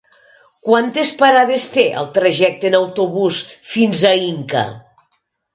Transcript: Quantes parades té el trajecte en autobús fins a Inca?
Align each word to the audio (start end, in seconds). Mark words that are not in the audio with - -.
Quantes 0.67 1.11
parades 1.19 1.67
té 1.75 1.83
el 2.03 2.09
trajecte 2.17 2.71
en 2.71 2.79
autobús 2.81 3.45
fins 3.75 4.05
a 4.11 4.15
Inca? 4.33 4.65